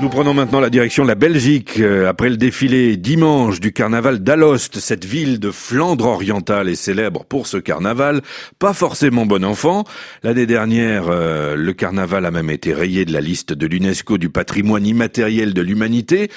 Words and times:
Nous 0.00 0.08
prenons 0.08 0.32
maintenant 0.32 0.60
la 0.60 0.70
direction 0.70 1.02
de 1.02 1.08
la 1.08 1.14
Belgique. 1.14 1.78
Euh, 1.78 2.08
après 2.08 2.30
le 2.30 2.38
défilé 2.38 2.96
dimanche 2.96 3.60
du 3.60 3.70
carnaval 3.70 4.20
d'Alost, 4.20 4.78
cette 4.80 5.04
ville 5.04 5.38
de 5.38 5.50
Flandre 5.50 6.06
orientale 6.06 6.70
est 6.70 6.74
célèbre 6.74 7.26
pour 7.26 7.46
ce 7.46 7.58
carnaval. 7.58 8.22
Pas 8.58 8.72
forcément 8.72 9.26
bon 9.26 9.44
enfant. 9.44 9.84
L'année 10.22 10.46
dernière, 10.46 11.08
euh, 11.08 11.54
le 11.54 11.72
carnaval 11.74 12.24
a 12.24 12.30
même 12.30 12.48
été 12.48 12.72
rayé 12.72 13.04
de 13.04 13.12
la 13.12 13.20
liste 13.20 13.52
de 13.52 13.66
l'UNESCO 13.66 14.16
du 14.16 14.30
patrimoine 14.30 14.86
immatériel 14.86 15.52
de 15.52 15.60
l'humanité 15.60 16.30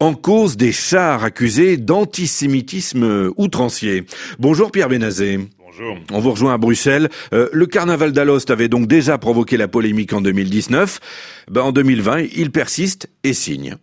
en 0.00 0.14
cause 0.14 0.56
des 0.56 0.72
chars 0.72 1.24
accusés 1.24 1.76
d'antisémitisme 1.76 3.32
outrancier. 3.36 4.04
Bonjour 4.38 4.72
Pierre 4.72 4.88
Bénazé. 4.88 5.40
On 6.12 6.20
vous 6.20 6.30
rejoint 6.30 6.54
à 6.54 6.58
Bruxelles. 6.58 7.08
Euh, 7.32 7.48
le 7.52 7.66
carnaval 7.66 8.12
d'Alost 8.12 8.50
avait 8.50 8.68
donc 8.68 8.86
déjà 8.86 9.18
provoqué 9.18 9.56
la 9.56 9.68
polémique 9.68 10.12
en 10.12 10.20
2019. 10.20 11.00
Ben, 11.50 11.62
en 11.62 11.72
2020, 11.72 12.26
il 12.34 12.50
persiste 12.50 13.08
et 13.22 13.32
signe. 13.32 13.76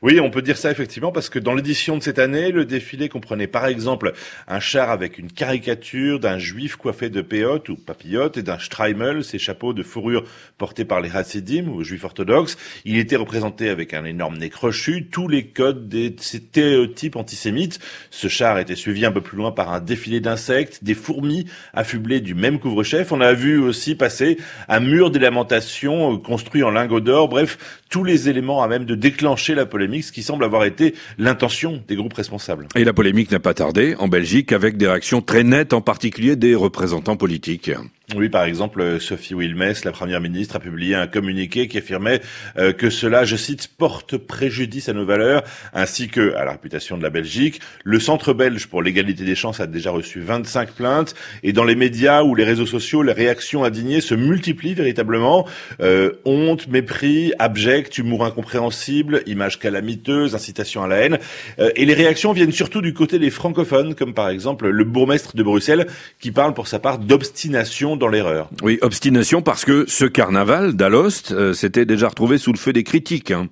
Oui, 0.00 0.20
on 0.20 0.30
peut 0.30 0.42
dire 0.42 0.56
ça 0.56 0.70
effectivement 0.70 1.10
parce 1.10 1.28
que 1.28 1.40
dans 1.40 1.54
l'édition 1.54 1.98
de 1.98 2.02
cette 2.02 2.20
année, 2.20 2.52
le 2.52 2.64
défilé 2.64 3.08
comprenait 3.08 3.48
par 3.48 3.66
exemple 3.66 4.12
un 4.46 4.60
char 4.60 4.90
avec 4.90 5.18
une 5.18 5.32
caricature 5.32 6.20
d'un 6.20 6.38
juif 6.38 6.76
coiffé 6.76 7.10
de 7.10 7.20
péote 7.20 7.68
ou 7.68 7.74
papillote 7.76 8.36
et 8.36 8.44
d'un 8.44 8.60
streimel, 8.60 9.24
ces 9.24 9.40
chapeaux 9.40 9.72
de 9.72 9.82
fourrure 9.82 10.22
portés 10.56 10.84
par 10.84 11.00
les 11.00 11.10
Hasidim 11.10 11.66
ou 11.66 11.82
juifs 11.82 12.04
orthodoxes. 12.04 12.56
Il 12.84 12.96
était 12.96 13.16
représenté 13.16 13.70
avec 13.70 13.92
un 13.92 14.04
énorme 14.04 14.38
nez 14.38 14.50
crochu, 14.50 15.08
tous 15.10 15.26
les 15.26 15.46
codes 15.46 15.88
des 15.88 16.14
stéréotypes 16.16 17.16
antisémites. 17.16 17.80
Ce 18.10 18.28
char 18.28 18.60
était 18.60 18.76
suivi 18.76 19.04
un 19.04 19.12
peu 19.12 19.20
plus 19.20 19.36
loin 19.36 19.50
par 19.50 19.72
un 19.72 19.80
défilé 19.80 20.20
d'insectes, 20.20 20.84
des 20.84 20.94
fourmis 20.94 21.46
affublées 21.74 22.20
du 22.20 22.36
même 22.36 22.60
couvre-chef. 22.60 23.10
On 23.10 23.20
a 23.20 23.32
vu 23.32 23.58
aussi 23.58 23.96
passer 23.96 24.36
un 24.68 24.78
mur 24.78 25.10
des 25.10 25.18
lamentations 25.18 26.14
euh, 26.14 26.18
construit 26.18 26.62
en 26.62 26.70
lingots 26.70 27.00
d'or. 27.00 27.28
Bref, 27.28 27.82
tous 27.90 28.04
les 28.04 28.28
éléments 28.28 28.62
à 28.62 28.68
même 28.68 28.84
de 28.84 28.94
déclencher 28.94 29.56
la 29.56 29.66
polémique 29.66 29.87
qui 30.12 30.22
semble 30.22 30.44
avoir 30.44 30.64
été 30.64 30.94
l'intention 31.18 31.82
des 31.88 31.96
groupes 31.96 32.14
responsables. 32.14 32.68
Et 32.76 32.84
la 32.84 32.92
polémique 32.92 33.30
n'a 33.30 33.40
pas 33.40 33.54
tardé 33.54 33.94
en 33.98 34.08
Belgique 34.08 34.52
avec 34.52 34.76
des 34.76 34.86
réactions 34.86 35.20
très 35.20 35.44
nettes, 35.44 35.72
en 35.72 35.80
particulier 35.80 36.36
des 36.36 36.54
représentants 36.54 37.16
politiques. 37.16 37.70
Oui, 38.16 38.30
par 38.30 38.44
exemple, 38.44 38.98
Sophie 39.00 39.34
Wilmès, 39.34 39.84
la 39.84 39.92
première 39.92 40.22
ministre, 40.22 40.56
a 40.56 40.60
publié 40.60 40.94
un 40.94 41.06
communiqué 41.06 41.68
qui 41.68 41.76
affirmait 41.76 42.22
euh, 42.56 42.72
que 42.72 42.88
cela, 42.88 43.26
je 43.26 43.36
cite, 43.36 43.68
porte 43.76 44.16
préjudice 44.16 44.88
à 44.88 44.94
nos 44.94 45.04
valeurs 45.04 45.42
ainsi 45.74 46.08
que 46.08 46.34
à 46.34 46.46
la 46.46 46.52
réputation 46.52 46.96
de 46.96 47.02
la 47.02 47.10
Belgique. 47.10 47.60
Le 47.84 48.00
Centre 48.00 48.32
belge 48.32 48.66
pour 48.68 48.80
l'égalité 48.80 49.24
des 49.24 49.34
chances 49.34 49.60
a 49.60 49.66
déjà 49.66 49.90
reçu 49.90 50.20
25 50.20 50.72
plaintes 50.72 51.14
et 51.42 51.52
dans 51.52 51.64
les 51.64 51.76
médias 51.76 52.22
ou 52.22 52.34
les 52.34 52.44
réseaux 52.44 52.64
sociaux, 52.64 53.02
les 53.02 53.12
réactions 53.12 53.62
indignées 53.62 54.00
se 54.00 54.14
multiplient 54.14 54.72
véritablement. 54.72 55.46
Euh, 55.82 56.12
honte, 56.24 56.66
mépris, 56.66 57.34
abject, 57.38 57.98
humour 57.98 58.24
incompréhensible, 58.24 59.22
images 59.26 59.58
calamiteuses, 59.58 60.34
incitation 60.34 60.82
à 60.82 60.88
la 60.88 60.96
haine. 60.96 61.18
Euh, 61.58 61.72
et 61.76 61.84
les 61.84 61.92
réactions 61.92 62.32
viennent 62.32 62.52
surtout 62.52 62.80
du 62.80 62.94
côté 62.94 63.18
des 63.18 63.30
francophones, 63.30 63.94
comme 63.94 64.14
par 64.14 64.30
exemple 64.30 64.66
le 64.66 64.84
bourgmestre 64.84 65.36
de 65.36 65.42
Bruxelles 65.42 65.88
qui 66.20 66.30
parle 66.30 66.54
pour 66.54 66.68
sa 66.68 66.78
part 66.78 66.98
d'obstination 66.98 67.97
dans 67.98 68.08
l'erreur. 68.08 68.48
Oui, 68.62 68.78
obstination 68.82 69.42
parce 69.42 69.64
que 69.64 69.84
ce 69.88 70.04
carnaval 70.04 70.74
d'Alost 70.74 71.32
euh, 71.32 71.52
s'était 71.52 71.84
déjà 71.84 72.08
retrouvé 72.08 72.38
sous 72.38 72.52
le 72.52 72.58
feu 72.58 72.72
des 72.72 72.84
critiques. 72.84 73.30
Hein. 73.30 73.48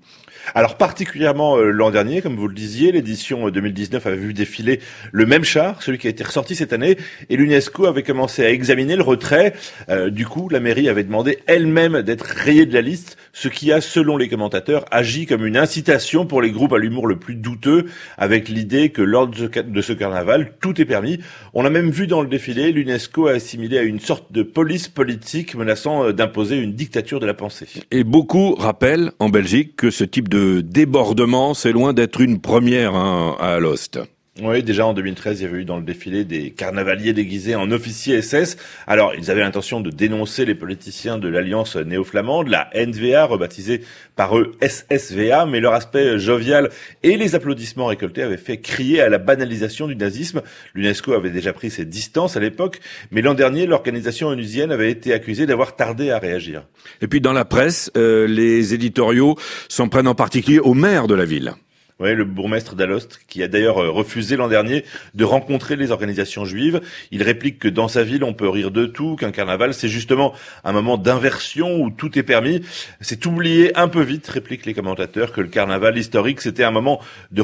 Alors 0.55 0.77
particulièrement 0.77 1.57
euh, 1.57 1.71
l'an 1.71 1.91
dernier, 1.91 2.23
comme 2.23 2.37
vous 2.37 2.49
le 2.49 2.55
disiez, 2.55 2.93
l'édition 2.93 3.51
2019 3.51 4.05
euh, 4.05 4.09
avait 4.09 4.19
vu 4.19 4.33
défiler 4.33 4.81
le 5.13 5.27
même 5.27 5.45
char, 5.45 5.83
celui 5.83 5.99
qui 5.99 6.07
a 6.07 6.11
été 6.11 6.23
ressorti 6.23 6.55
cette 6.55 6.73
année, 6.73 6.97
et 7.29 7.37
l'UNESCO 7.37 7.87
avait 7.87 8.03
commencé 8.03 8.45
à 8.45 8.51
examiner 8.51 8.97
le 8.97 9.03
retrait. 9.03 9.55
Euh, 9.89 10.11
du 10.11 10.27
coup, 10.27 10.49
la 10.49 10.61
mairie 10.61 10.89
avait 10.89 11.05
demandé 11.05 11.39
elle-même 11.47 12.03
d'être 12.03 12.23
rayée 12.23 12.67
de 12.67 12.75
la 12.75 12.81
liste, 12.81 13.17
ce 13.33 13.49
qui 13.49 13.73
a, 13.73 13.81
selon 13.81 14.17
les 14.17 14.29
commentateurs, 14.29 14.85
agi 14.91 15.27
comme 15.27 15.45
une 15.45 15.57
incitation 15.57 16.27
pour 16.27 16.41
les 16.41 16.53
groupes 16.53 16.73
à 16.73 16.79
l'humour 16.79 17.07
le 17.07 17.19
plus 17.19 17.35
douteux, 17.35 17.87
avec 18.17 18.49
l'idée 18.49 18.91
que 18.91 19.03
lors 19.03 19.29
de 19.29 19.83
ce 19.83 19.93
carnaval, 19.93 20.53
tout 20.61 20.81
est 20.81 20.85
permis. 20.85 21.19
On 21.55 21.65
a 21.65 21.71
même 21.71 21.91
vu 21.91 22.07
dans 22.07 22.23
le 22.23 22.29
défilé, 22.29 22.73
l'UNESCO 22.73 23.27
a 23.27 23.33
assimilé 23.33 23.79
à 23.79 23.83
une 23.83 24.01
sorte 24.01 24.33
de 24.33 24.43
police 24.43 24.89
politique 24.89 25.55
menaçant 25.55 26.13
d'imposer 26.13 26.57
une 26.57 26.73
dictature 26.73 27.21
de 27.21 27.27
la 27.27 27.35
pensée. 27.35 27.67
Et 27.91 28.05
beaucoup 28.05 28.55
rappellent 28.55 29.13
en 29.19 29.29
Belgique 29.29 29.77
que 29.77 29.91
ce 29.91 30.05
type 30.05 30.29
de 30.29 30.36
de 30.37 30.61
débordement, 30.61 31.55
c'est 31.55 31.73
loin 31.73 31.95
d'être 31.95 32.21
une 32.21 32.41
première 32.41 32.95
hein, 32.95 33.37
à 33.41 33.55
Alost. 33.55 33.99
Oui, 34.43 34.63
déjà 34.63 34.85
en 34.87 34.93
2013, 34.93 35.41
il 35.41 35.45
y 35.45 35.47
avait 35.47 35.61
eu 35.61 35.65
dans 35.65 35.79
le 35.79 35.83
défilé 35.83 36.25
des 36.25 36.51
carnavaliers 36.51 37.15
déguisés 37.15 37.55
en 37.55 37.71
officiers 37.71 38.21
SS. 38.21 38.59
Alors, 38.87 39.15
ils 39.15 39.31
avaient 39.31 39.41
l'intention 39.41 39.81
de 39.81 39.89
dénoncer 39.89 40.45
les 40.45 40.55
politiciens 40.55 41.17
de 41.17 41.27
l'Alliance 41.27 41.75
néo-flamande, 41.77 42.49
la 42.49 42.69
NVA, 42.75 43.25
rebaptisée 43.25 43.81
par 44.15 44.37
eux 44.37 44.53
SSVA, 44.61 45.47
mais 45.47 45.61
leur 45.61 45.73
aspect 45.73 46.19
jovial 46.19 46.69
et 47.03 47.17
les 47.17 47.35
applaudissements 47.35 47.87
récoltés 47.87 48.23
avaient 48.23 48.37
fait 48.37 48.59
crier 48.59 49.01
à 49.01 49.09
la 49.09 49.17
banalisation 49.17 49.87
du 49.87 49.97
nazisme. 49.97 50.43
L'UNESCO 50.75 51.15
avait 51.15 51.31
déjà 51.31 51.55
pris 51.55 51.71
ses 51.71 51.87
distances 51.87 52.37
à 52.37 52.41
l'époque, 52.41 52.81
mais 53.11 53.23
l'an 53.23 53.33
dernier, 53.33 53.65
l'organisation 53.65 54.29
onusienne 54.29 54.71
avait 54.71 54.91
été 54.91 55.15
accusée 55.15 55.47
d'avoir 55.47 55.77
tardé 55.77 56.11
à 56.11 56.19
réagir. 56.19 56.67
Et 57.01 57.09
puis 57.09 57.23
dans 57.23 57.33
la 57.33 57.47
presse, 57.47 57.91
euh, 57.97 58.27
les 58.27 58.75
éditoriaux 58.75 59.37
s'en 59.71 59.89
prennent 59.89 60.09
en 60.09 60.15
particulier 60.15 60.59
au 60.59 60.75
maire 60.75 61.07
de 61.07 61.15
la 61.15 61.25
ville. 61.25 61.55
Oui, 61.99 62.15
le 62.15 62.27
bourgmestre 62.27 62.75
d'Alost, 62.75 63.21
qui 63.27 63.43
a 63.43 63.49
d'ailleurs 63.49 63.79
euh, 63.79 63.91
refusé 63.91 64.37
l'an 64.37 64.49
dernier 64.49 64.85
de 65.15 65.25
rencontrer 65.25 65.77
les 65.77 65.93
organisations 65.93 66.45
juives. 66.45 66.83
Il 67.11 67.23
réplique 67.23 67.59
que 67.59 67.69
dans 67.69 67.89
sa 67.89 68.03
ville, 68.05 68.23
on 68.23 68.35
peut 68.35 68.51
rire 68.51 68.71
de 68.71 68.85
tout, 68.85 69.17
qu'un 69.17 69.31
carnaval, 69.31 69.73
c'est 69.73 69.89
justement 69.89 70.35
un 70.63 70.73
moment 70.73 70.99
d'inversion 70.99 71.81
où 71.81 71.89
tout 71.91 72.19
est 72.19 72.23
permis. 72.23 72.61
C'est 73.01 73.25
oublié 73.25 73.75
un 73.79 73.89
peu 73.89 74.03
vite, 74.03 74.27
répliquent 74.29 74.67
les 74.67 74.75
commentateurs, 74.75 75.33
que 75.33 75.41
le 75.41 75.49
carnaval 75.49 75.97
historique, 75.97 76.43
c'était 76.43 76.65
un 76.65 76.71
moment 76.71 77.01
de, 77.33 77.43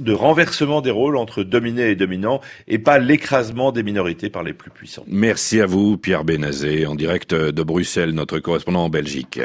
de 0.00 0.12
renversement 0.12 0.80
des 0.80 0.90
rôles 0.90 1.16
entre 1.16 1.44
dominés 1.44 1.90
et 1.90 1.94
dominants, 1.94 2.40
et 2.66 2.80
pas 2.80 2.98
l'écrasement 2.98 3.70
des 3.70 3.84
minorités 3.84 4.30
par 4.30 4.42
les 4.42 4.52
plus 4.52 4.72
puissants. 4.72 5.04
Merci 5.06 5.60
à 5.60 5.66
vous, 5.66 5.96
Pierre 5.96 6.24
Bénazé, 6.24 6.86
en 6.86 6.96
direct 6.96 7.34
de 7.34 7.62
Bruxelles, 7.62 8.10
notre 8.10 8.40
correspondant 8.40 8.82
en 8.82 8.90
Belgique. 8.90 9.38